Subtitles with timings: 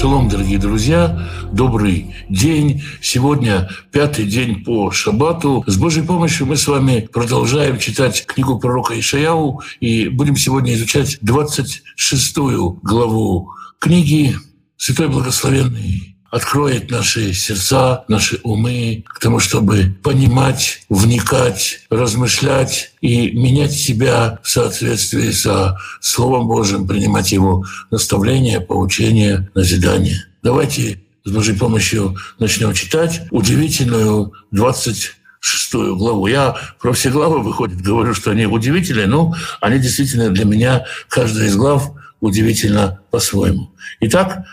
[0.00, 2.82] Шалом, дорогие друзья, добрый день.
[3.02, 5.62] Сегодня пятый день по Шабату.
[5.66, 11.18] С Божьей помощью мы с вами продолжаем читать книгу пророка Ишаяу и будем сегодня изучать
[11.20, 12.36] 26
[12.82, 14.36] главу книги
[14.78, 23.72] Святой Благословенный откроет наши сердца, наши умы к тому, чтобы понимать, вникать, размышлять и менять
[23.72, 30.26] себя в соответствии со Словом Божьим, принимать Его наставления, поучения, назидания.
[30.42, 36.26] Давайте с Божьей помощью начнем читать удивительную 20 шестую главу.
[36.26, 41.46] Я про все главы, выходит, говорю, что они удивительные, но они действительно для меня, каждая
[41.46, 41.90] из глав
[42.20, 43.72] удивительно по-своему.
[44.00, 44.44] Итак,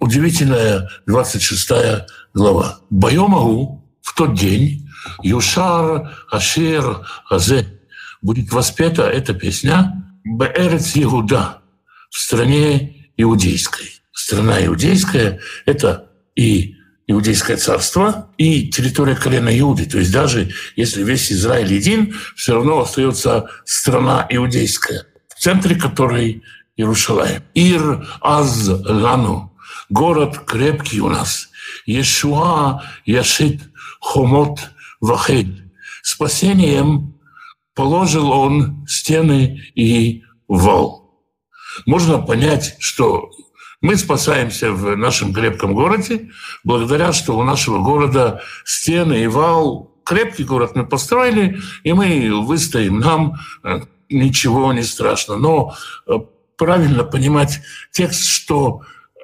[0.00, 1.70] удивительная 26
[2.34, 2.80] глава.
[2.90, 4.88] Байомагу в тот день
[5.22, 7.80] Юшар Ашер Азе
[8.22, 11.58] будет воспета эта песня Беэрец Иуда
[12.10, 13.88] в стране иудейской.
[14.12, 16.76] Страна иудейская– это и
[17.10, 19.84] Иудейское царство и территория колена Иуды.
[19.84, 26.44] То есть даже если весь Израиль един, все равно остается страна иудейская, в центре которой
[26.76, 27.42] Иерушалаем.
[27.52, 29.49] Ир аз лану
[29.90, 31.50] город крепкий у нас.
[31.84, 33.60] Иешуа яшит
[34.00, 35.70] хомот вахель.
[36.02, 37.14] Спасением
[37.74, 41.00] положил он стены и вал.
[41.86, 43.30] Можно понять, что
[43.80, 46.30] мы спасаемся в нашем крепком городе,
[46.64, 49.88] благодаря, что у нашего города стены и вал.
[50.04, 52.98] Крепкий город мы построили, и мы выстоим.
[52.98, 55.36] Нам э, ничего не страшно.
[55.36, 55.74] Но
[56.06, 56.14] э,
[56.56, 57.60] правильно понимать
[57.92, 58.82] текст, что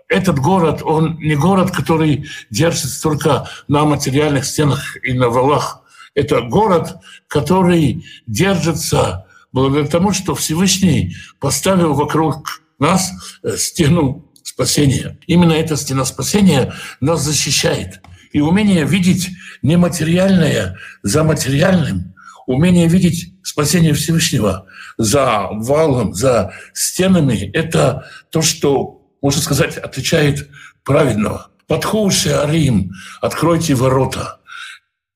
[0.09, 5.83] этот город, он не город, который держится только на материальных стенах и на валах.
[6.15, 6.97] Это город,
[7.29, 13.11] который держится благодаря тому, что Всевышний поставил вокруг нас
[13.43, 15.19] э, стену спасения.
[15.27, 18.01] Именно эта стена спасения нас защищает.
[18.33, 19.31] И умение видеть
[19.63, 22.15] нематериальное за материальным,
[22.47, 24.67] умение видеть спасение Всевышнего
[24.99, 30.49] за валом, за стенами— это то, что можно сказать, отличает
[30.85, 31.49] праведного.
[31.67, 34.41] Подхоуши Арим, откройте ворота.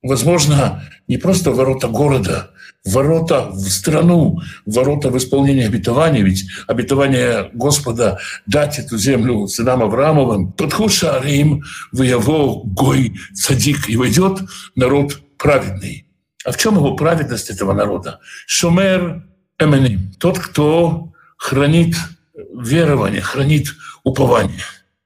[0.03, 2.51] Возможно, не просто ворота города,
[2.85, 10.53] ворота в страну, ворота в исполнение обетования, ведь обетование Господа дать эту землю сынам Авраамовым.
[10.53, 11.63] Подхуша Арим,
[11.93, 14.41] в его гой цадик, и войдет
[14.75, 16.07] народ праведный.
[16.45, 18.21] А в чем его праведность этого народа?
[18.47, 19.25] Шумер
[19.59, 21.95] Эменим, тот, кто хранит
[22.35, 23.75] верование, хранит
[24.05, 24.65] упование.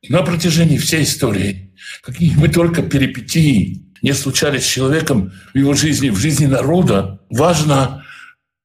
[0.08, 1.72] На протяжении всей истории,
[2.02, 8.04] какие бы только перипетии не случались с человеком в его жизни, в жизни народа, важно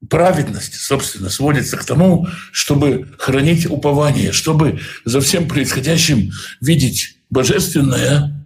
[0.09, 8.46] праведность, собственно, сводится к тому, чтобы хранить упование, чтобы за всем происходящим видеть божественное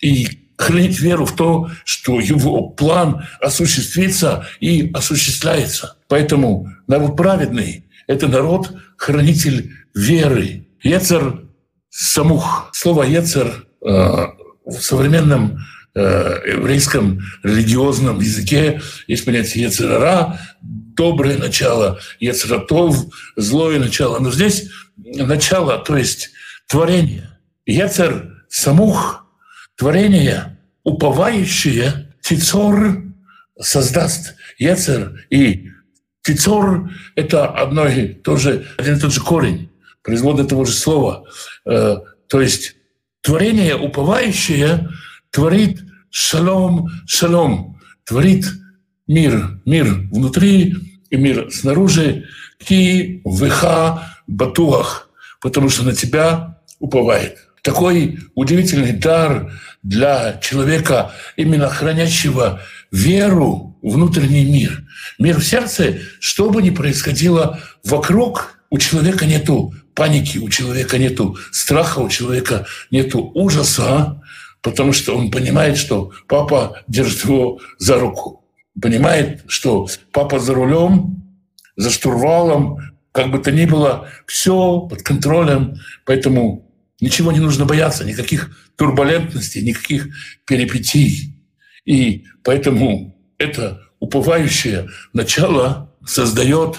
[0.00, 5.96] и хранить веру в то, что его план осуществится и осуществляется.
[6.08, 11.44] Поэтому народ праведный— это народ, хранитель веры, Ецер
[11.90, 12.70] самух.
[12.72, 13.88] Слово Ецер э,
[14.64, 15.58] в современном
[15.94, 22.96] э, еврейском религиозном языке есть понятие Ецерара, доброе начало, Ецератов,
[23.36, 24.18] злое начало.
[24.20, 26.30] Но здесь начало, то есть
[26.66, 27.38] творение.
[27.66, 29.26] Ецер самух,
[29.76, 33.02] творение, уповающее, Тицор
[33.58, 34.34] создаст.
[34.58, 35.70] Ецер и
[36.22, 39.69] Тицор— это одно и то же, один и тот же корень
[40.02, 41.24] производное того же слова.
[41.66, 41.96] Э,
[42.28, 42.76] то есть
[43.20, 44.88] творение уповающее
[45.30, 45.80] творит
[46.10, 48.46] шалом, шалом, творит
[49.06, 50.76] мир, мир внутри
[51.10, 52.26] и мир снаружи,
[52.58, 55.10] ки веха батуах,
[55.40, 57.38] потому что на тебя уповает.
[57.62, 59.52] Такой удивительный дар
[59.82, 62.60] для человека, именно хранящего
[62.90, 64.82] веру, внутренний мир.
[65.18, 71.36] Мир в сердце, что бы ни происходило вокруг, у человека нету паники, у человека нету
[71.52, 74.22] страха, у человека нету ужаса,
[74.62, 78.42] потому что он понимает, что папа держит его за руку,
[78.80, 81.22] понимает, что папа за рулем,
[81.76, 82.78] за штурвалом,
[83.12, 85.74] как бы то ни было, все под контролем,
[86.06, 86.66] поэтому
[86.98, 90.08] ничего не нужно бояться, никаких турбулентностей, никаких
[90.46, 91.44] перипетий.
[91.84, 96.78] И поэтому это уповающее начало создает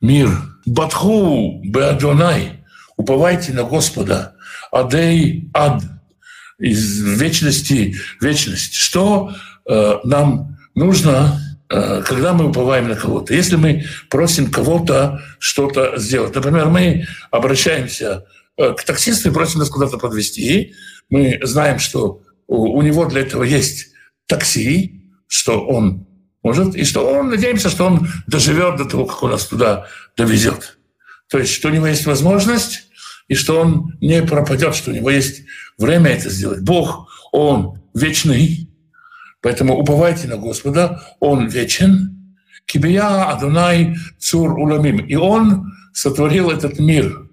[0.00, 0.51] мир.
[0.66, 2.64] Батху Беадонай.
[2.96, 4.34] Уповайте на Господа.
[4.70, 5.82] Адей ад.
[6.58, 8.74] Из вечности вечность.
[8.74, 9.34] Что
[9.68, 13.34] э, нам нужно, э, когда мы уповаем на кого-то?
[13.34, 16.34] Если мы просим кого-то что-то сделать.
[16.34, 18.24] Например, мы обращаемся
[18.56, 20.74] э, к таксисту и просим нас куда-то подвезти.
[21.10, 23.92] Мы знаем, что у него для этого есть
[24.26, 26.06] такси, что он
[26.42, 29.86] может, и что он, надеемся, что он доживет до того, как он нас туда
[30.16, 30.78] довезет.
[31.28, 32.88] То есть, что у него есть возможность,
[33.28, 35.44] и что он не пропадет, что у него есть
[35.78, 36.60] время это сделать.
[36.60, 38.68] Бог, Он вечный,
[39.40, 42.36] поэтому уповайте на Господа, Он вечен.
[42.66, 44.98] Кибия Адунай Цур Уламим.
[44.98, 47.28] И Он сотворил этот мир.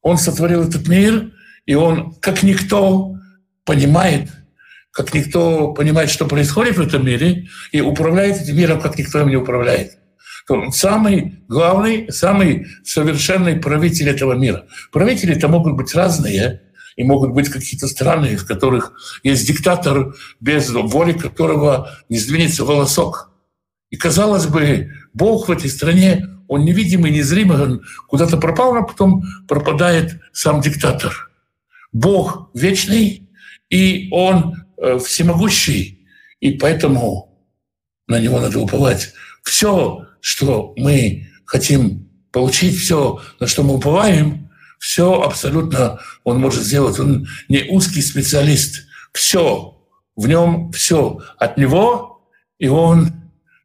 [0.00, 1.30] Он сотворил этот мир,
[1.66, 3.16] и Он, как никто,
[3.64, 4.30] понимает,
[4.92, 9.28] как никто понимает, что происходит в этом мире, и управляет этим миром, как никто им
[9.28, 9.98] не управляет
[10.72, 14.66] самый главный, самый совершенный правитель этого мира.
[14.90, 16.62] Правители это могут быть разные,
[16.96, 18.92] и могут быть какие-то страны, в которых
[19.22, 23.30] есть диктатор, без воли которого не сдвинется волосок.
[23.90, 29.22] И, казалось бы, Бог в этой стране, он невидимый, незримый, он куда-то пропал, а потом
[29.48, 31.30] пропадает сам диктатор.
[31.92, 33.30] Бог вечный,
[33.70, 34.64] и он
[35.04, 36.06] всемогущий,
[36.40, 37.32] и поэтому
[38.08, 39.12] на него надо уповать.
[39.42, 46.98] Все, что мы хотим получить, все, на что мы уповаем, все абсолютно он может сделать.
[46.98, 48.84] Он не узкий специалист.
[49.12, 49.78] Все,
[50.16, 52.26] в нем все от него,
[52.58, 53.12] и он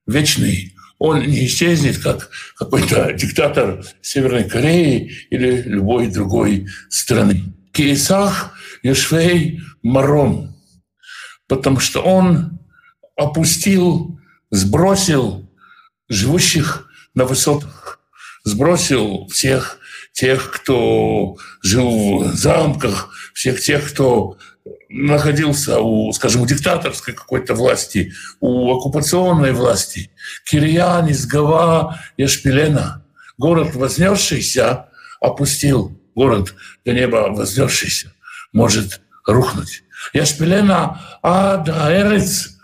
[0.06, 0.76] вечный.
[1.00, 7.44] Он не исчезнет, как какой-то диктатор Северной Кореи или любой другой страны.
[7.72, 8.54] Киесах
[8.84, 10.56] Ешвей Марон,
[11.48, 12.60] потому что он
[13.16, 14.20] опустил,
[14.52, 15.50] сбросил
[16.10, 18.00] живущих на высотах,
[18.44, 19.80] сбросил всех
[20.14, 24.38] тех, кто жил в замках, всех тех, кто
[24.90, 30.12] находился у, скажем, у диктаторской какой-то власти, у оккупационной власти.
[30.46, 33.04] Кирьянис, Гава, Яшпилена.
[33.38, 34.88] Город вознесшийся
[35.20, 36.00] опустил.
[36.16, 38.14] Город до неба вознесшийся
[38.54, 39.84] может рухнуть.
[40.14, 42.58] Яшпилена Ада Эрец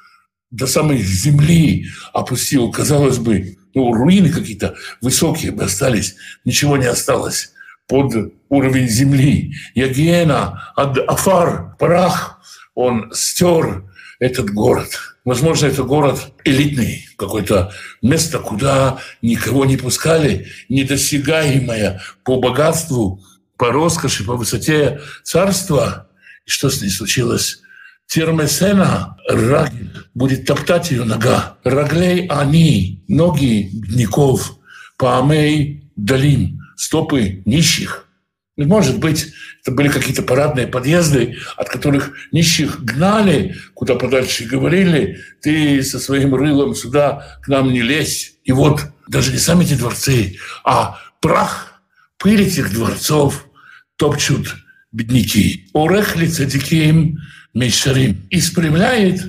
[0.52, 6.16] до самой земли опустил, казалось бы, ну, руины какие-то высокие бы остались,
[6.46, 7.54] ничего не осталось
[7.88, 9.54] под уровень земли.
[9.76, 12.40] Ягиена, Афар, прах,
[12.76, 13.84] он стер
[14.20, 14.90] этот город.
[15.26, 17.72] Возможно, это город элитный, какое-то
[18.02, 23.24] место, куда никого не пускали, недосягаемое по богатству,
[23.58, 26.10] по роскоши, по высоте царства.
[26.46, 27.62] И что с ней случилось?
[28.08, 31.58] Термесена Рагель будет топтать ее нога.
[31.64, 34.58] Раглей они, ноги бедняков,
[34.98, 38.08] Паамей Далим, стопы нищих.
[38.56, 45.20] Может быть, это были какие-то парадные подъезды, от которых нищих гнали куда подальше и говорили,
[45.42, 48.36] ты со своим рылом сюда к нам не лезь.
[48.44, 51.82] И вот даже не сами эти дворцы, а прах,
[52.18, 53.48] пыль этих дворцов
[53.96, 54.56] топчут
[54.94, 55.68] бедняки.
[55.74, 57.20] Орехли цадиким
[57.54, 59.22] Мишарим испрямляет,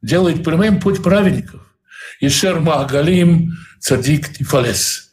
[0.00, 1.62] делает прямым путь праведников.
[2.20, 5.12] Ишер Магалим Цадик Тифалес.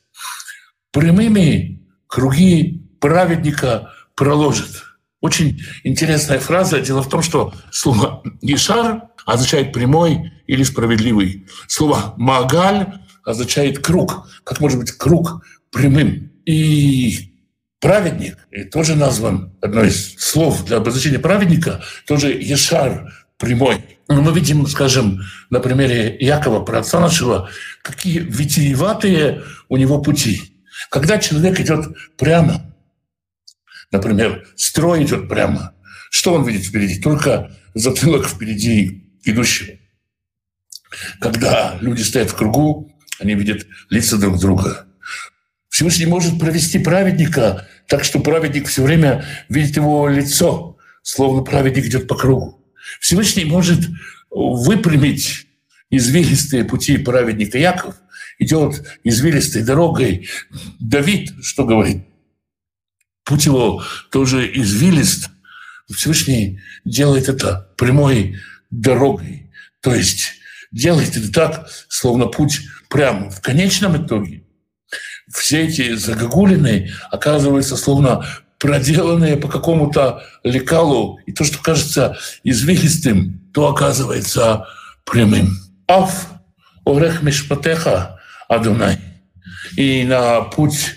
[0.91, 4.83] Прямыми круги праведника проложит.
[5.21, 6.79] Очень интересная фраза.
[6.79, 11.47] Дело в том, что слово «ишар» означает «прямой» или «справедливый».
[11.67, 12.87] Слово «магаль»
[13.23, 14.27] означает «круг».
[14.43, 16.31] Как может быть круг прямым?
[16.45, 17.34] И
[17.79, 23.83] праведник, и тоже назван, одно из слов для обозначения праведника, тоже Ешар, прямой.
[24.07, 27.49] Но мы видим, скажем, на примере Якова, про отца нашего,
[27.81, 30.61] какие витиеватые у него пути.
[30.89, 32.73] Когда человек идет прямо,
[33.91, 35.73] например, строй идет прямо,
[36.11, 37.01] что он видит впереди?
[37.01, 39.77] Только затылок впереди идущего.
[41.19, 44.85] Когда люди стоят в кругу, они видят лица друг друга.
[45.75, 52.07] Всевышний может провести праведника так, что праведник все время видит его лицо, словно праведник идет
[52.07, 52.63] по кругу.
[53.01, 53.81] Всевышний может
[54.29, 55.47] выпрямить
[55.89, 57.95] извилистые пути праведника Яков,
[58.39, 60.29] идет извилистой дорогой.
[60.79, 62.05] Давид, что говорит?
[63.25, 65.29] Путь его тоже извилист.
[65.93, 68.37] Всевышний делает это прямой
[68.71, 69.51] дорогой.
[69.81, 70.35] То есть
[70.71, 73.29] делает это так, словно путь прямо.
[73.29, 74.44] В конечном итоге
[75.35, 78.25] все эти загогулины оказываются словно
[78.57, 84.67] проделанные по какому-то лекалу, и то, что кажется извилистым, то оказывается
[85.03, 85.57] прямым.
[85.87, 86.27] Аф
[86.85, 88.99] орех мишпатеха Адунай.
[89.75, 90.95] И на путь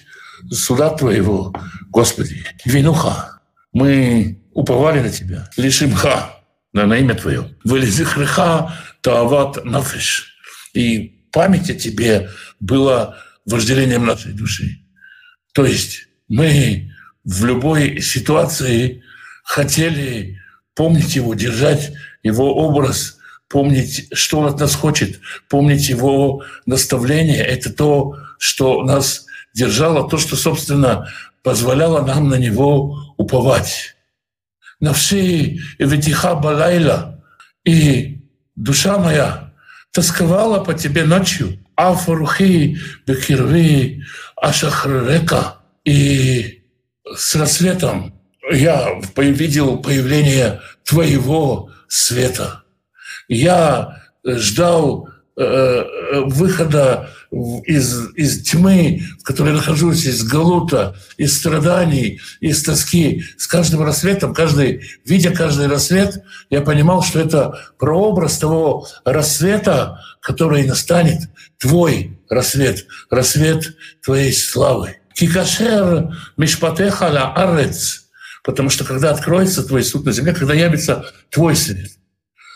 [0.50, 1.52] суда Твоего,
[1.90, 3.40] Господи, винуха,
[3.72, 6.30] мы уповали на Тебя, лишимха,
[6.72, 7.56] на, на имя Твое.
[7.64, 10.34] Вылезихреха таават нафиш.
[10.74, 12.30] И память о Тебе
[12.60, 13.16] была
[13.48, 14.78] вожделением нашей души.
[15.52, 16.92] То есть мы
[17.24, 19.02] в любой ситуации
[19.44, 20.38] хотели
[20.74, 27.42] помнить его, держать его образ, помнить, что он от нас хочет, помнить его наставление.
[27.42, 31.08] Это то, что нас держало, то, что, собственно,
[31.42, 33.96] позволяло нам на него уповать.
[34.80, 37.24] Навши ветиха балайла,
[37.64, 38.20] и
[38.54, 39.54] душа моя
[39.90, 44.02] тосковала по тебе ночью, афурухи бекирви
[44.36, 46.62] ашахрека, и
[47.14, 48.12] с рассветом
[48.50, 52.64] я видел появление твоего света.
[53.28, 62.20] Я ждал э, э, выхода из, из тьмы, в которой нахожусь, из галута, из страданий,
[62.40, 63.24] из тоски.
[63.36, 70.66] С каждым рассветом, каждый, видя каждый рассвет, я понимал, что это прообраз того рассвета, который
[70.66, 74.96] настанет, твой рассвет, рассвет твоей славы.
[75.14, 78.06] Кикашер мишпатеха ла арец,
[78.44, 81.90] потому что когда откроется твой суд на земле, когда явится твой свет.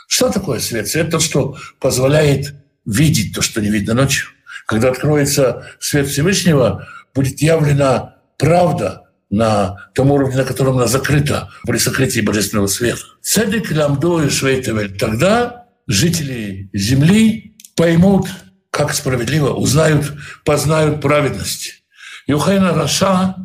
[0.08, 0.88] Что такое свет?
[0.88, 4.31] Свет– то, что позволяет видеть то, что не видно ночью.
[4.66, 11.78] Когда откроется свет Всевышнего, будет явлена правда на том уровне, на котором она закрыта при
[11.78, 13.00] сокрытии божественного света.
[13.22, 14.96] Цедек ламду и швейтевель.
[14.98, 18.28] Тогда жители земли поймут,
[18.70, 20.12] как справедливо, узнают,
[20.44, 21.84] познают праведность.
[22.26, 23.36] Юхайна Раша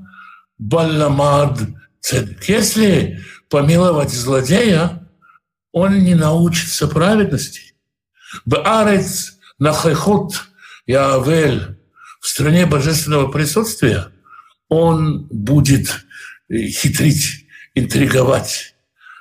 [0.58, 1.60] Балламад
[2.02, 2.44] Цедек.
[2.50, 3.20] Если
[3.50, 5.08] помиловать злодея,
[5.72, 7.76] он не научится праведности.
[8.46, 10.47] Баарец нахайхот
[10.88, 11.78] Яавель
[12.22, 14.08] в стране божественного присутствия,
[14.70, 15.90] он будет
[16.50, 18.76] э, хитрить, интриговать,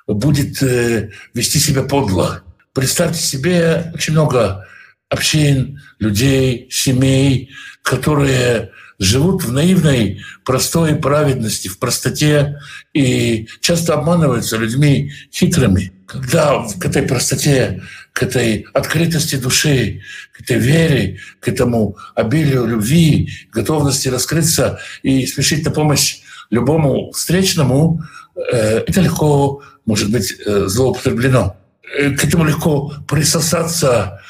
[0.06, 2.42] будет э, вести себя подло.
[2.72, 4.66] Представьте себе очень много
[5.08, 7.50] общин, людей, семей,
[7.82, 12.58] которые живут в наивной, простой праведности, в простоте
[12.94, 15.92] и часто обманываются людьми хитрыми.
[16.06, 17.82] Когда к этой простоте,
[18.12, 25.64] к этой открытости души, к этой вере, к этому обилию любви, готовности раскрыться и спешить
[25.64, 26.20] на помощь
[26.50, 28.02] любому встречному,
[28.52, 31.56] э, это легко может быть э, злоупотреблено.
[31.98, 34.20] Э, к этому легко присосаться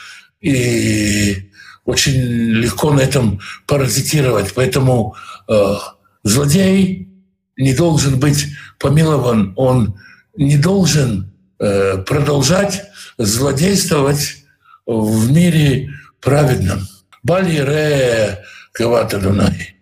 [0.41, 1.51] и
[1.85, 4.53] очень легко на этом паразитировать.
[4.55, 5.15] Поэтому
[5.49, 5.75] э,
[6.23, 7.09] злодей
[7.57, 8.47] не должен быть
[8.79, 9.99] помилован, он
[10.37, 12.85] не должен э, продолжать
[13.19, 14.45] злодействовать
[14.85, 15.91] в мире
[16.21, 16.81] праведном.
[17.23, 19.77] Бали ре кавата Дунай.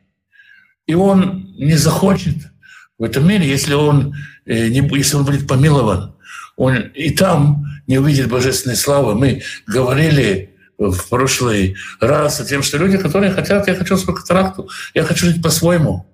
[0.86, 2.36] И он не захочет
[2.98, 4.14] в этом мире, если он,
[4.46, 6.14] э, не, если он будет помилован.
[6.56, 9.14] Он и там не увидит божественной славы.
[9.14, 14.68] Мы говорили в прошлый раз о тем, что люди, которые хотят, я хочу свою катаракту,
[14.94, 16.06] я хочу жить по-своему.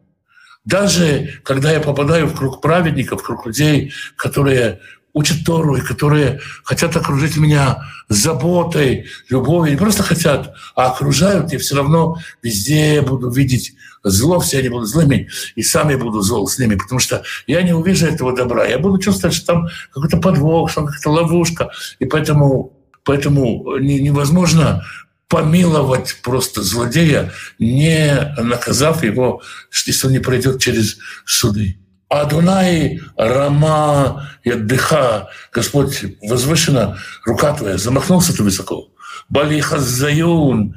[0.65, 4.81] Даже когда я попадаю в круг праведников, в круг людей, которые
[5.13, 11.59] учат Тору и которые хотят окружить меня заботой, любовью, не просто хотят, а окружают, я
[11.59, 16.49] все равно везде буду видеть зло, все они будут злыми, и сам я буду зол
[16.49, 18.65] с ними, потому что я не увижу этого добра.
[18.65, 22.73] Я буду чувствовать, что там какой-то подвох, что там какая-то ловушка, и поэтому
[23.05, 24.85] Поэтому невозможно
[25.29, 29.43] помиловать просто злодея, не наказав его,
[29.87, 31.79] если он не пройдет через суды.
[32.11, 38.89] Адунай Рама и отдыха, Господь, возвышена рука твоя, замахнулся ты высоко.
[39.29, 40.75] Балиха Заюн,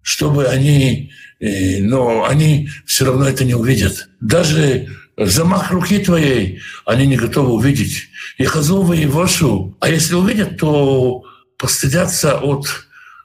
[0.00, 4.08] чтобы они, э, но они все равно это не увидят.
[4.20, 8.08] Даже замах руки твоей они не готовы увидеть.
[8.38, 11.24] И хазова и вашу, а если увидят, то
[11.58, 12.66] постыдятся от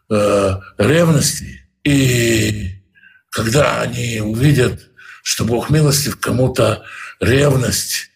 [0.09, 1.63] э, ревности.
[1.83, 2.71] И
[3.29, 4.89] когда они увидят,
[5.21, 6.83] что Бог милостив кому-то
[7.19, 8.09] ревность,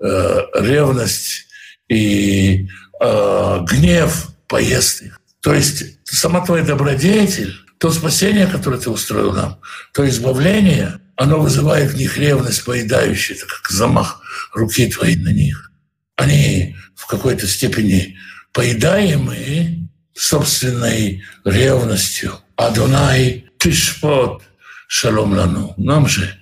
[0.00, 1.46] э, ревность
[1.88, 2.68] и
[3.00, 5.02] э, гнев поест.
[5.40, 9.60] То есть сама твоя добродетель, то спасение, которое ты устроил нам,
[9.92, 14.20] то избавление, оно вызывает в них ревность поедающую, это как замах
[14.52, 15.70] руки твоей на них.
[16.16, 18.18] Они в какой-то степени
[18.52, 22.40] поедаемые собственной ревностью.
[22.56, 24.42] Адонай тишпот
[24.88, 25.74] шалом лану.
[25.76, 26.37] Нам же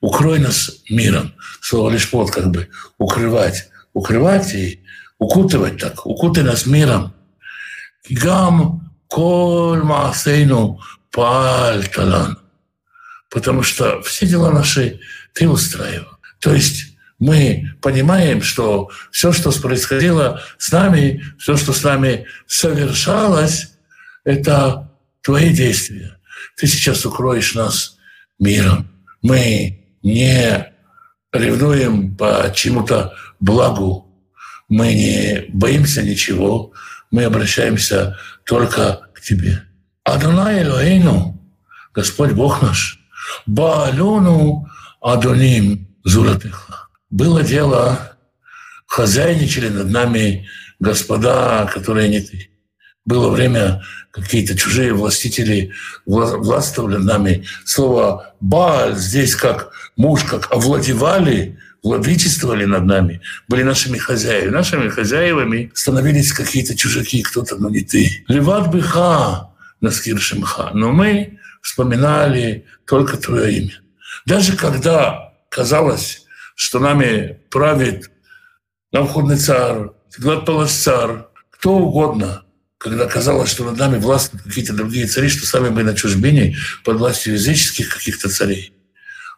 [0.00, 1.34] укрой нас миром.
[1.60, 3.68] Слово лишь под как бы укрывать.
[3.92, 4.82] Укрывать и
[5.18, 6.06] укутывать так.
[6.06, 7.14] Укутай нас миром.
[8.08, 10.80] Гам коль маасейну
[11.10, 12.38] паль талан.
[13.28, 15.00] Потому что все дела наши
[15.34, 16.18] ты устраивал.
[16.40, 23.72] То есть мы понимаем, что все, что происходило с нами, все, что с нами совершалось,
[24.24, 24.90] это
[25.22, 26.18] твои действия.
[26.56, 27.98] Ты сейчас укроешь нас
[28.38, 28.88] миром.
[29.22, 30.72] Мы не
[31.32, 34.06] ревнуем по чему-то благу,
[34.68, 36.72] мы не боимся ничего,
[37.10, 39.62] мы обращаемся только к Тебе.
[40.04, 41.40] Адонай Элоэйну,
[41.92, 43.00] Господь Бог наш,
[43.46, 44.68] Баалюну
[45.00, 46.88] Адоним Зулатыха.
[47.10, 48.16] Было дело,
[48.86, 52.49] хозяйничали над нами господа, которые не ты.
[53.04, 55.72] Было время, какие-то чужие властители
[56.06, 57.44] властвовали нами.
[57.64, 64.50] Слово «баль» здесь как муж, как овладевали, владычествовали над нами, были нашими хозяевами.
[64.50, 68.24] Нашими хозяевами становились какие-то чужаки, кто-то, но не ты.
[68.28, 70.70] Леват быха наскир шимха.
[70.74, 73.80] Но мы вспоминали только твое имя.
[74.26, 78.10] Даже когда казалось, что нами правит
[78.92, 79.90] Навходный царь,
[80.68, 81.18] царь,
[81.50, 82.42] кто угодно,
[82.80, 86.96] когда казалось, что над нами властны какие-то другие цари, что сами мы на чужбине под
[86.96, 88.72] властью языческих каких-то царей.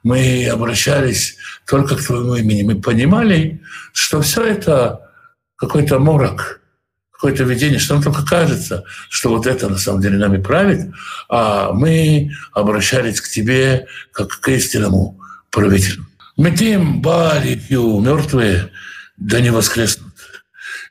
[0.04, 2.62] Мы обращались только к Твоему имени.
[2.62, 3.60] Мы понимали,
[3.92, 5.10] что все это
[5.56, 6.60] какой-то морок,
[7.10, 10.92] какое-то видение, что нам только кажется, что вот это на самом деле нами правит,
[11.28, 15.20] а мы обращались к Тебе как к истинному
[15.50, 16.06] правителю.
[16.36, 18.70] Метим, Бали, мертвые,
[19.16, 20.14] да не воскреснут.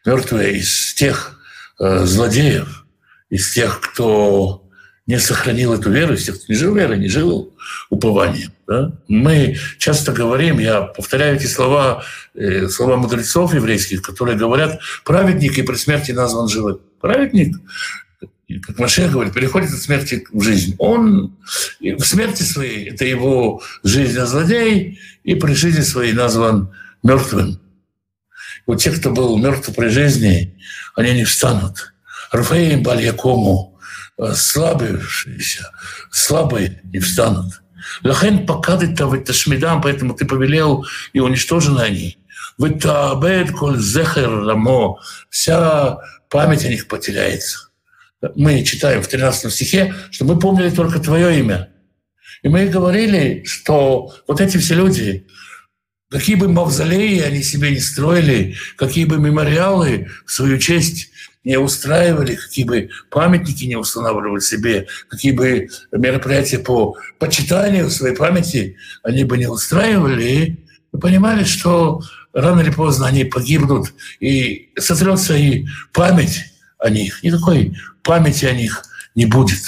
[0.05, 1.37] Мертвые из тех
[1.81, 2.85] э, злодеев,
[3.29, 4.63] из тех, кто
[5.07, 7.53] не сохранил эту веру, из тех, кто не жил верой, не жил
[7.89, 8.51] упованием.
[8.67, 8.93] Да?
[9.07, 12.03] Мы часто говорим, я повторяю эти слова,
[12.35, 16.79] э, слова мудрецов еврейских, которые говорят, праведник и при смерти назван живым.
[17.01, 17.57] Праведник,
[18.61, 20.75] как Машех говорит, переходит от смерти в жизнь.
[20.77, 21.35] Он
[21.79, 26.71] в смерти своей, это его жизнь, а злодей, и при жизни своей назван
[27.03, 27.59] мертвым.
[28.67, 30.55] Вот те, кто был мертв при жизни,
[30.95, 31.93] они не встанут.
[32.31, 33.79] Рафаэль Бальякому,
[34.17, 35.71] э, слабившиеся,
[36.11, 37.61] слабые не встанут.
[38.03, 42.17] Лахен покадет Ташмидам, поэтому ты повелел, и уничтожены они.
[42.57, 44.99] Витабед коль зехер рамо,
[45.29, 45.97] вся
[46.29, 47.69] память о них потеряется.
[48.35, 51.69] Мы читаем в 13 стихе, что мы помнили только твое имя.
[52.43, 55.27] И мы говорили, что вот эти все люди,
[56.11, 61.09] Какие бы мавзолеи они себе не строили, какие бы мемориалы в свою честь
[61.45, 68.75] не устраивали, какие бы памятники не устанавливали себе, какие бы мероприятия по почитанию своей памяти
[69.03, 70.59] они бы не устраивали,
[70.91, 72.01] мы понимали, что
[72.33, 76.41] рано или поздно они погибнут, и сотрется и память
[76.77, 77.23] о них.
[77.23, 78.83] Никакой памяти о них
[79.15, 79.61] не будет.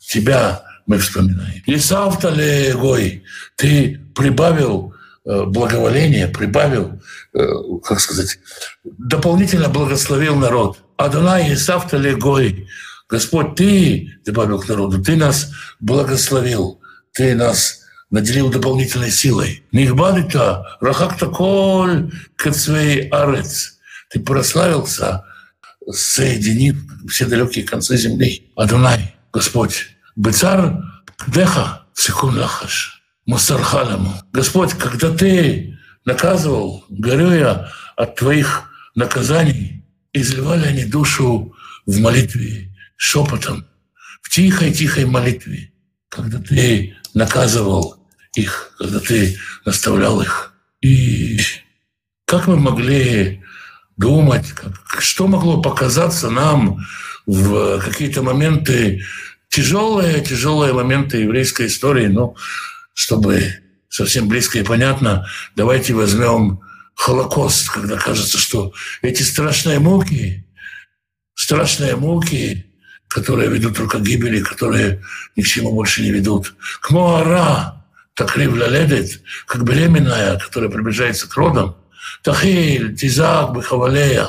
[0.00, 1.62] Тебя мы вспоминаем.
[1.66, 3.22] Исавта ли гой,
[3.56, 4.91] ты прибавил
[5.24, 7.00] благоволение, прибавил,
[7.32, 7.46] э,
[7.84, 8.38] как сказать,
[8.84, 10.78] дополнительно благословил народ.
[10.96, 12.68] Адонай Исафта Легой,
[13.08, 16.80] Господь, Ты добавил к народу, Ты нас благословил,
[17.12, 19.64] Ты нас наделил дополнительной силой.
[19.72, 23.78] Нихбадита, рахакта коль кацвей арец.
[24.10, 25.24] Ты прославился,
[25.90, 26.76] соединив
[27.08, 28.50] все далекие концы земли.
[28.56, 30.82] Адонай, Господь, Бецар
[31.26, 32.91] Деха, Секун Лахаш.
[33.26, 34.14] Мусархалему.
[34.32, 41.54] Господь, когда Ты наказывал, горюя от Твоих наказаний, изливали они душу
[41.86, 43.64] в молитве шепотом,
[44.22, 45.72] в тихой-тихой молитве,
[46.08, 47.96] когда Ты наказывал
[48.34, 50.54] их, когда Ты наставлял их.
[50.80, 51.40] И
[52.24, 53.42] как мы могли
[53.96, 56.78] думать, как, что могло показаться нам
[57.26, 59.02] в какие-то моменты,
[59.48, 62.34] тяжелые, тяжелые моменты еврейской истории, но
[62.94, 63.54] чтобы
[63.88, 66.60] совсем близко и понятно, давайте возьмем
[66.94, 70.46] Холокост, когда кажется, что эти страшные муки,
[71.34, 72.66] страшные муки,
[73.08, 75.02] которые ведут только к гибели, которые
[75.36, 76.54] ни к чему больше не ведут.
[76.80, 81.76] К Моара, так ледет, как беременная, которая приближается к родам.
[82.22, 84.28] Тахиль, Тизак, Бехавалея,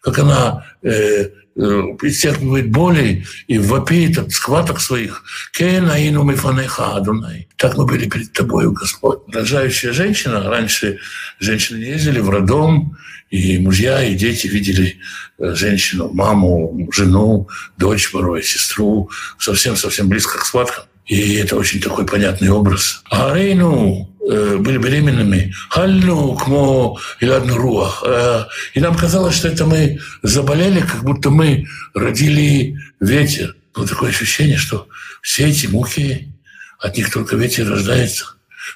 [0.00, 5.22] как она э, исчерпывает э, боли и вопит от схваток своих.
[5.52, 7.48] Кен аину мифанеха Адунай.
[7.56, 9.20] Так мы были перед тобою, Господь.
[9.28, 10.98] Рожающая женщина, раньше
[11.38, 12.96] женщины не ездили в роддом,
[13.30, 14.96] и мужья, и дети видели
[15.38, 20.84] э, женщину, маму, жену, дочь порой, сестру, совсем-совсем близко к схваткам.
[21.10, 23.02] И это очень такой понятный образ.
[23.10, 25.52] А Рейну э, были беременными.
[25.68, 28.04] Хальну, кмо, иладну руах.
[28.06, 28.44] Э,
[28.74, 33.56] и нам казалось, что это мы заболели, как будто мы родили ветер.
[33.74, 34.86] Было такое ощущение, что
[35.20, 36.32] все эти мухи,
[36.78, 38.26] от них только ветер рождается.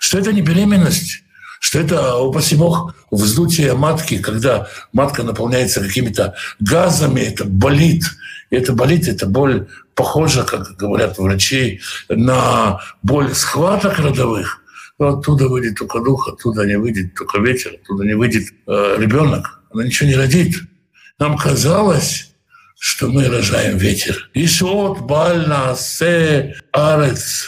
[0.01, 1.23] Что это не беременность,
[1.61, 8.03] что это, упаси бог, вздутие матки, когда матка наполняется какими-то газами, это болит.
[8.51, 14.63] И это болит, это боль похожа, как говорят врачи, на боль схваток родовых,
[14.99, 19.61] оттуда выйдет только дух, оттуда не выйдет только ветер, оттуда не выйдет э, ребенок.
[19.73, 20.57] Она ничего не родит.
[21.19, 22.35] Нам казалось,
[22.79, 24.31] что мы рожаем ветер.
[24.35, 27.47] Ишот, бальна, се, арец,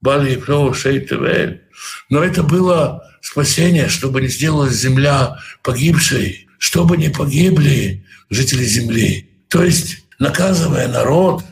[0.00, 0.40] бали,
[0.72, 1.62] шейтевель.
[2.08, 9.30] Но это было спасение, чтобы не сделалась земля погибшей, чтобы не погибли жители земли.
[9.48, 11.42] То есть, наказывая народ,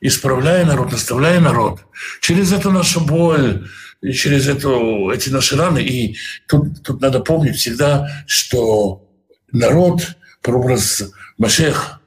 [0.00, 1.80] исправляя народ, наставляя народ,
[2.20, 3.68] через эту нашу боль,
[4.12, 5.82] через эту, эти наши раны.
[5.82, 9.08] И тут, тут надо помнить всегда, что
[9.52, 12.00] народ, прообраз Машеха,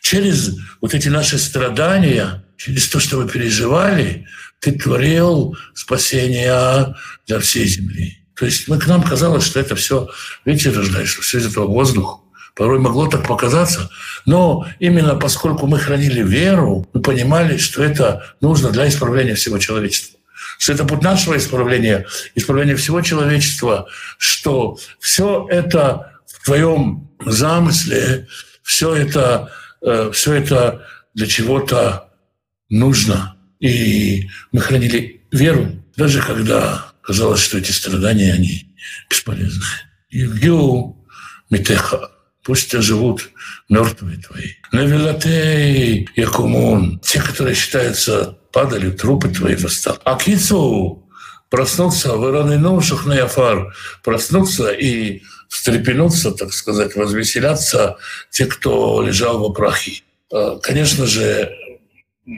[0.00, 4.26] через вот эти наши страдания, через то, что вы переживали,
[4.60, 6.94] ты творил спасение
[7.26, 8.18] для всей земли.
[8.34, 10.08] То есть мы, к нам казалось, что это все
[10.44, 12.22] ветер рождает, что все из этого воздух.
[12.58, 13.88] Порой могло так показаться.
[14.26, 20.18] Но именно поскольку мы хранили веру, мы понимали, что это нужно для исправления всего человечества.
[20.58, 23.86] Что это путь нашего исправления, исправления всего человечества,
[24.18, 28.26] что все это в твоем замысле,
[28.64, 32.08] все это, э, все это для чего-то
[32.68, 33.36] нужно.
[33.60, 38.74] И мы хранили веру, даже когда казалось, что эти страдания, они
[39.08, 39.64] бесполезны.
[40.10, 41.06] Евгеу
[41.50, 42.10] Митеха,
[42.48, 43.28] пусть живут
[43.68, 44.52] мертвые твои.
[44.72, 49.98] Навилатей Якумун, те, которые считаются падали, трупы твои восстал.
[50.02, 51.06] А Кицу
[51.50, 57.98] проснуться, выроненул Шахнаяфар, проснуться и встрепенуться, так сказать, возвеселяться
[58.30, 60.00] те, кто лежал в прахе.
[60.32, 61.50] А, конечно же,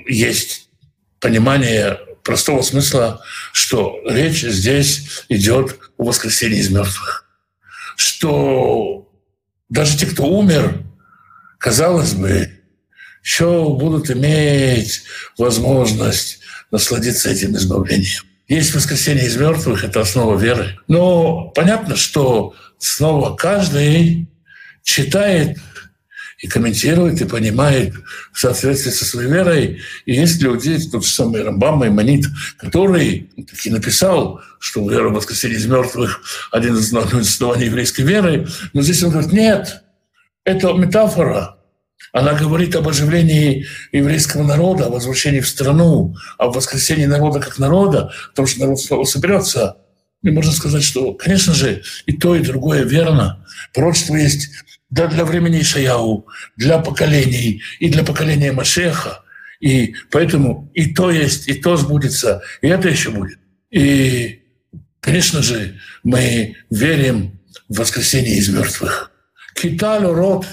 [0.09, 0.71] есть
[1.21, 7.27] понимание простого смысла, что речь здесь идет о воскресении из мертвых.
[7.95, 9.07] Что
[9.71, 10.83] даже те, кто умер,
[11.59, 12.51] казалось бы,
[13.23, 15.03] еще будут иметь
[15.39, 18.25] возможность насладиться этим избавлением.
[18.49, 20.79] Есть воскресение из мертвых, это основа веры.
[20.89, 24.29] Но понятно, что снова каждый
[24.83, 25.59] читает
[26.41, 27.95] и комментирует, и понимает
[28.33, 29.81] в соответствии со своей верой.
[30.07, 32.27] И есть люди, тот же самый Рамбам Маймонит,
[32.59, 38.49] который таки написал, что вера в воскресение из мертвых– один из оснований еврейской веры.
[38.73, 39.83] Но здесь он говорит, нет,
[40.45, 41.57] это метафора.
[42.13, 48.13] Она говорит об оживлении еврейского народа, о возвращении в страну, о воскресении народа как народа,
[48.33, 49.77] о том, что народ снова соберется.
[50.23, 53.45] И можно сказать, что, конечно же, и то, и другое верно.
[53.73, 54.51] Пророчество есть
[54.91, 59.23] да, для времени Ишаяу, для поколений, и для поколения Машеха.
[59.61, 63.39] И поэтому и то есть, и то сбудется, и это еще будет.
[63.71, 64.43] И,
[65.01, 69.11] конечно же, мы верим в воскресение из мертвых.
[69.55, 70.47] Киталю род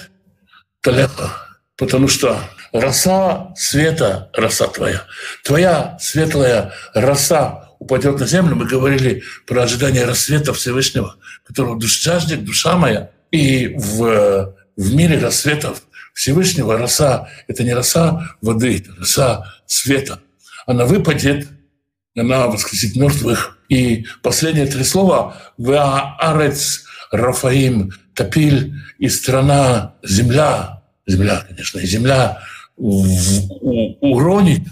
[0.82, 1.34] талеха,
[1.78, 2.40] потому что
[2.74, 5.04] роса света, роса твоя,
[5.44, 8.56] твоя светлая роса упадет на землю.
[8.56, 15.20] Мы говорили про ожидание рассвета Всевышнего, которого душ жаждет, душа моя– и в, в мире
[15.20, 20.20] рассветов Всевышнего роса– это не роса воды, это роса света.
[20.66, 21.48] Она выпадет,
[22.16, 23.58] она воскресит мертвых.
[23.70, 32.42] И последние три слова– «Веаарец Рафаим Топиль» и «Страна земля», земля, конечно, и земля
[32.78, 34.64] уронит.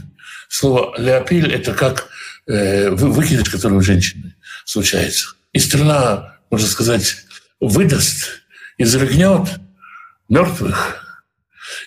[0.47, 2.07] Слово «леопиль»– это как
[2.47, 5.27] э, выкидыш, который у женщины случается.
[5.53, 7.17] И страна, можно сказать,
[7.59, 8.43] выдаст
[8.77, 9.59] изрыгнет
[10.29, 11.23] мертвых.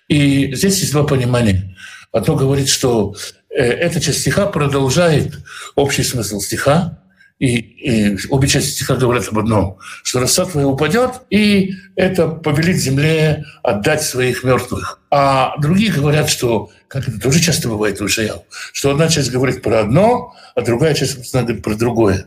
[0.09, 1.77] И здесь есть два понимания.
[2.12, 3.14] Одно говорит, что
[3.51, 5.38] э, эта часть стиха продолжает
[5.75, 7.03] общий смысл стиха,
[7.38, 12.77] и, и обе части стиха говорят об одном, что роса твоя упадет, и это повелит
[12.77, 15.01] земле отдать своих мертвых.
[15.11, 19.62] А другие говорят, что, как это тоже часто бывает у Ишаял, что одна часть говорит
[19.62, 22.27] про одно, а другая часть говорит про другое.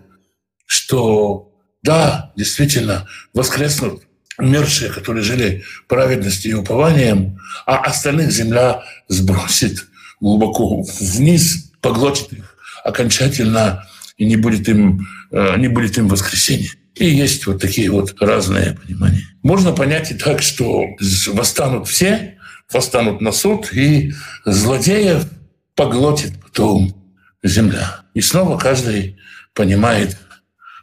[0.66, 1.52] Что
[1.84, 4.04] да, действительно, воскреснут
[4.38, 9.88] умершие, которые жили праведностью и упованием, а остальных земля сбросит
[10.20, 13.88] глубоко вниз, поглотит их окончательно,
[14.22, 16.70] и не будет им, э, не будет им воскресения.
[16.94, 19.24] И есть вот такие вот разные понимания.
[19.42, 20.86] Можно понять и так, что
[21.30, 22.38] восстанут все,
[22.72, 24.14] восстанут на суд, и
[24.46, 25.26] злодеев
[25.74, 26.94] поглотит потом
[27.42, 28.02] земля.
[28.14, 29.18] И снова каждый
[29.56, 30.16] понимает,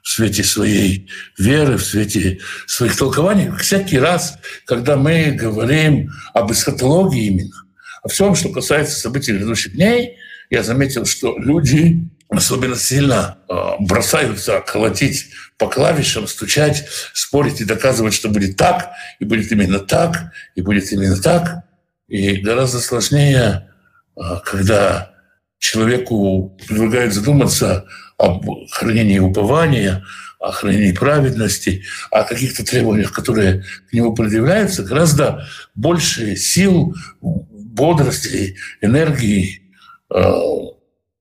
[0.03, 3.53] в свете своей веры, в свете своих толкований.
[3.59, 7.55] Всякий раз, когда мы говорим об эсхатологии именно,
[8.03, 10.17] о всем, что касается событий грядущих дней,
[10.51, 18.15] я заметил, что люди особенно сильно а, бросаются колотить по клавишам, стучать, спорить и доказывать,
[18.15, 21.65] что будет так, и будет именно так, и будет именно так.
[22.07, 23.71] И гораздо сложнее,
[24.17, 25.13] а, когда
[25.59, 27.87] человеку предлагает задуматься
[28.19, 30.05] об хранении упования,
[30.39, 39.63] о хранении праведности, о каких-то требованиях, которые к нему предъявляются, гораздо больше сил, бодрости, энергии,
[40.15, 40.33] э,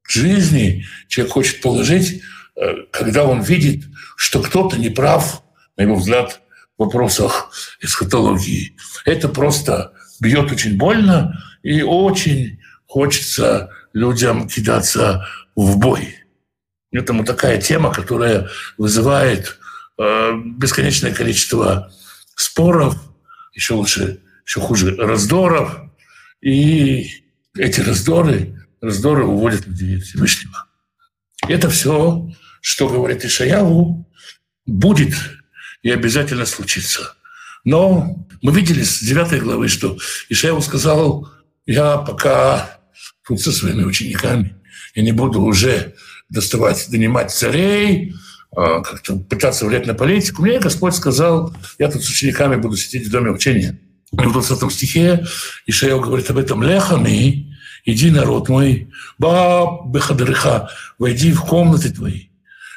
[0.08, 2.22] жизни человек хочет положить,
[2.56, 5.44] э, когда он видит, что кто-то не прав,
[5.76, 6.42] на его взгляд,
[6.78, 8.76] в вопросах эсхатологии.
[9.06, 16.16] Это просто бьет очень больно, и очень хочется людям кидаться в бой.
[16.92, 19.60] Поэтому такая тема, которая вызывает
[19.98, 21.92] э, бесконечное количество
[22.36, 22.96] споров,
[23.54, 25.80] еще лучше, еще хуже, раздоров.
[26.42, 27.24] И
[27.56, 30.66] эти раздоры, раздоры уводят людей от Всевышнего.
[31.48, 32.30] Это все,
[32.62, 34.10] что говорит Ишаяву,
[34.66, 35.16] будет
[35.82, 37.14] и обязательно случится.
[37.64, 39.98] Но мы видели с 9 главы, что
[40.30, 41.30] Ишаеву сказал,
[41.66, 42.80] я пока
[43.26, 44.56] тут со своими учениками,
[44.96, 45.96] я не буду уже
[46.30, 48.14] доставать, донимать царей,
[48.56, 50.42] а, как-то пытаться влиять на политику.
[50.42, 53.80] Мне Господь сказал, я тут с учениками буду сидеть в доме учения.
[54.14, 55.26] И в 20 стихе
[55.66, 57.57] Ишаев говорит об этом «Лехами,
[57.88, 60.70] иди, народ мой, ба бехадриха,
[61.00, 62.28] войди в комнаты твои,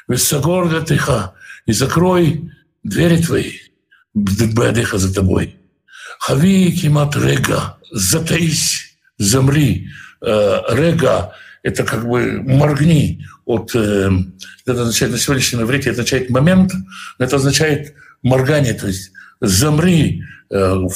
[0.07, 1.33] вессагор латыха,
[1.67, 2.51] и закрой
[2.83, 3.51] двери твои,
[4.13, 5.57] бадыха за тобой.
[6.19, 9.89] Хави кимат рега, затаись, замри.
[10.21, 13.75] Э, рега– это как бы моргни от...
[13.75, 14.09] Э,
[14.65, 16.71] это означает на сегодняшнем иврите, это означает момент,
[17.19, 20.87] это означает моргание, то есть замри, э,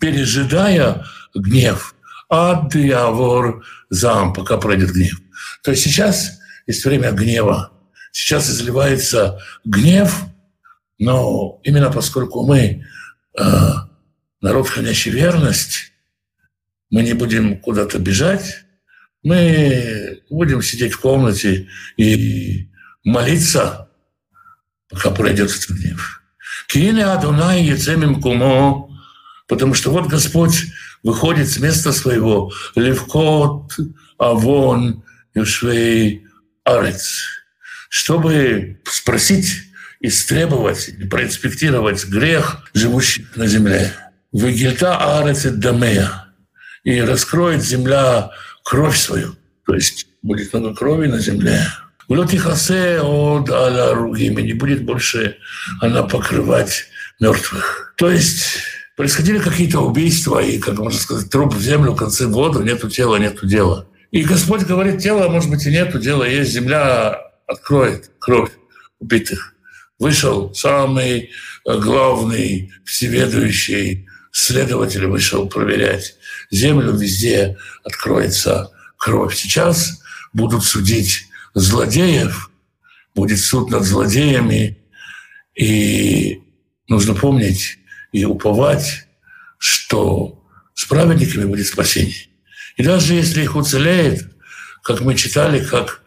[0.00, 1.94] пережидая гнев.
[2.28, 5.20] Ад явор зам, пока пройдет гнев.
[5.62, 7.72] То есть сейчас есть время гнева.
[8.12, 10.24] Сейчас изливается гнев,
[10.98, 12.84] но именно поскольку мы
[14.40, 15.92] народ, хранящий верность,
[16.90, 18.64] мы не будем куда-то бежать,
[19.22, 22.68] мы будем сидеть в комнате и
[23.04, 23.88] молиться,
[24.88, 26.22] пока пройдет этот гнев.
[26.66, 28.88] Киине Адунай Ецемим Кумо,
[29.46, 30.66] потому что вот Господь
[31.02, 33.72] выходит с места своего, Левкот,
[34.18, 36.26] Авон, Юшвей,
[36.64, 37.22] Арец,
[37.88, 39.62] чтобы спросить,
[40.00, 43.92] истребовать, проинспектировать грех живущих на земле.
[44.32, 46.26] Вегельта Арец Дамея.
[46.84, 48.30] И раскроет земля
[48.64, 49.36] кровь свою.
[49.66, 51.66] То есть будет много крови на земле.
[52.08, 54.42] Улотихасе от аля ругими.
[54.42, 55.36] Не будет больше
[55.80, 56.86] она покрывать
[57.20, 57.94] мертвых.
[57.96, 58.58] То есть
[58.98, 63.14] происходили какие-то убийства, и, как можно сказать, труп в землю, в конце воду, нету тела,
[63.14, 63.86] нету дела.
[64.10, 68.50] И Господь говорит, тела, может быть, и нету дела, есть земля, откроет кровь
[68.98, 69.54] убитых.
[70.00, 71.30] Вышел самый
[71.64, 76.16] главный, всеведущий следователь вышел проверять
[76.50, 79.36] землю, везде откроется кровь.
[79.36, 82.50] Сейчас будут судить злодеев,
[83.14, 84.76] будет суд над злодеями,
[85.54, 86.42] и
[86.88, 87.78] нужно помнить
[88.12, 89.06] и уповать,
[89.58, 90.42] что
[90.74, 92.28] с праведниками будет спасение.
[92.76, 94.30] И даже если их уцелеет,
[94.82, 96.02] как мы читали, как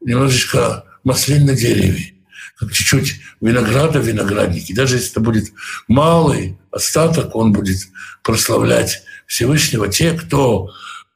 [0.00, 2.14] немножечко маслин на дереве,
[2.56, 4.74] как чуть-чуть винограда в винограднике.
[4.74, 5.52] Даже если это будет
[5.88, 7.78] малый остаток, он будет
[8.22, 9.88] прославлять Всевышнего.
[9.88, 10.70] Те, кто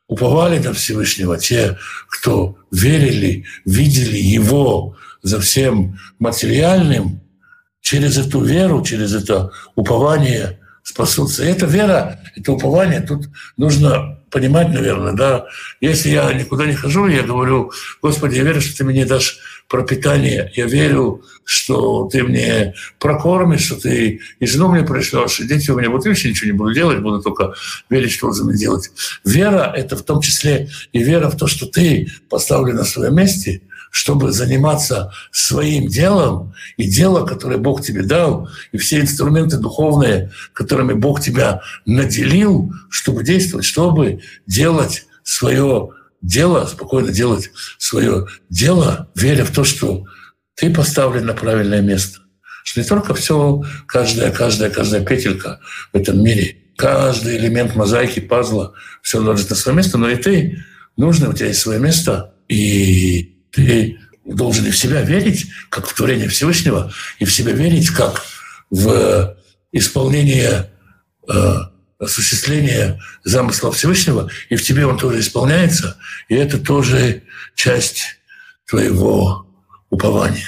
[0.07, 7.20] уповали на Всевышнего, те, кто верили, видели Его за всем материальным,
[7.88, 11.42] через эту веру, через это упование спасутся.
[11.42, 15.46] И эта вера, это упование, тут нужно понимать, наверное, да.
[15.81, 17.72] Если я никуда не хожу, я говорю,
[18.03, 20.53] Господи, я верю, что Ты мне дашь пропитание.
[20.55, 25.79] Я верю, что Ты мне прокормишь, что Ты и жену мне пришлешь, и дети у
[25.79, 26.09] меня будут.
[26.09, 27.55] Вообще ничего не буду делать, буду только
[27.88, 28.90] верить, что Он делать.
[29.24, 33.62] Вера— это в том числе и вера в то, что Ты поставлен на своем месте—
[33.90, 40.92] чтобы заниматься своим делом, и дело, которое Бог тебе дал, и все инструменты духовные, которыми
[40.92, 49.51] Бог тебя наделил, чтобы действовать, чтобы делать свое дело, спокойно делать свое дело, веря в
[49.51, 50.05] то, что
[50.55, 52.20] ты поставлен на правильное место.
[52.64, 55.61] Что не только все, каждая, каждая, каждая петелька
[55.92, 60.64] в этом мире, каждый элемент мозаики, пазла, все ложится на свое место, но и ты
[60.96, 65.94] нужно, у тебя есть свое место, и ты должен и в себя верить, как в
[65.94, 68.23] творение Всевышнего, и в себя верить, как
[68.71, 69.37] в
[69.73, 70.71] исполнение,
[71.29, 71.55] э,
[71.99, 75.97] осуществление замысла Всевышнего, и в тебе он тоже исполняется,
[76.29, 77.23] и это тоже
[77.57, 78.21] часть
[78.68, 79.47] твоего
[79.90, 80.47] упования.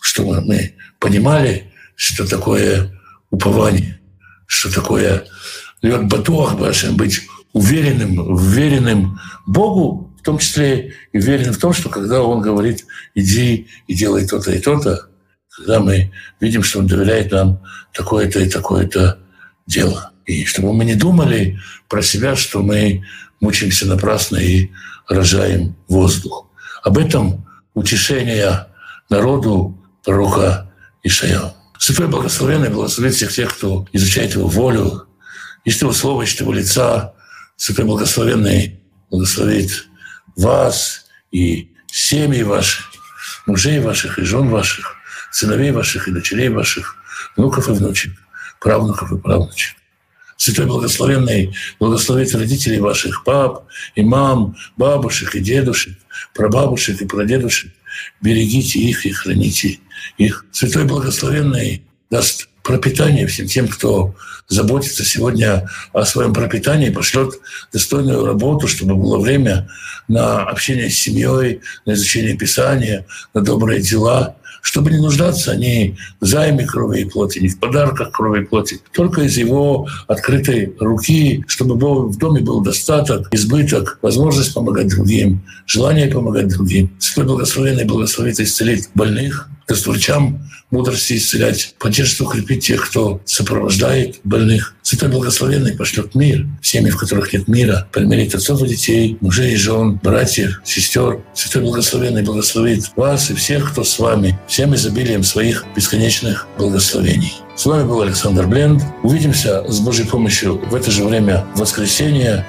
[0.00, 4.00] Чтобы мы понимали, что такое упование,
[4.46, 5.24] что такое
[5.82, 6.56] Лед Батуах
[6.96, 7.20] быть
[7.52, 12.84] уверенным, уверенным Богу том числе и уверен в том, что когда Он говорит
[13.14, 15.08] «иди и делай то-то и то-то»,
[15.56, 17.62] когда мы видим, что Он доверяет нам
[17.94, 19.18] такое-то и такое-то
[19.66, 20.12] дело.
[20.26, 21.58] И чтобы мы не думали
[21.88, 23.04] про себя, что мы
[23.40, 24.70] мучаемся напрасно и
[25.08, 26.50] рожаем воздух.
[26.82, 28.66] Об этом утешение
[29.08, 31.54] народу пророка Ишая.
[31.78, 35.06] Святой Благословенный благословит всех тех, кто изучает Его волю,
[35.64, 37.14] ищет Его Слово, ищет Его лица.
[37.56, 39.86] Святой Благословенный благословит
[40.36, 42.82] вас и семьи ваши,
[43.46, 44.96] мужей ваших и жен ваших,
[45.32, 46.96] сыновей ваших и дочерей ваших,
[47.36, 48.12] внуков и внучек,
[48.60, 49.76] правнуков и правнучек.
[50.36, 55.96] Святой Благословенный благословит родителей ваших, пап и мам, бабушек и дедушек,
[56.34, 57.72] прабабушек и прадедушек.
[58.20, 59.80] Берегите их и храните
[60.18, 60.44] их.
[60.52, 64.14] Святой Благословенный даст пропитание всем тем, кто
[64.48, 67.34] заботится сегодня о своем пропитании, пошлет
[67.72, 69.68] достойную работу, чтобы было время
[70.08, 76.26] на общение с семьей, на изучение Писания, на добрые дела, чтобы не нуждаться ни в
[76.26, 81.44] займе крови и плоти, ни в подарках крови и плоти, только из его открытой руки,
[81.46, 81.76] чтобы
[82.08, 86.90] в доме был достаток, избыток, возможность помогать другим, желание помогать другим.
[86.98, 94.20] Святой Благословенный благословит и исцелит больных, врачам мудрости исцелять, поддержит укрепить тех, кто сопровождает.
[94.82, 99.56] Святой Благословенный пошлет мир семьи, в которых нет мира, примирит отцов и детей, мужей и
[99.56, 101.22] жен, братьев, сестер.
[101.34, 107.34] Святой Благословенный благословит вас и всех, кто с вами, всем изобилием своих бесконечных благословений.
[107.56, 108.82] С вами был Александр Бленд.
[109.02, 111.60] Увидимся с Божьей помощью в это же время в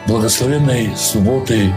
[0.08, 1.73] благословенной субботы